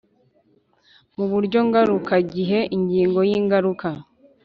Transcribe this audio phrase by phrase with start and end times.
[1.15, 3.87] Mu buryo ngarukagihe inyigo y ingaruka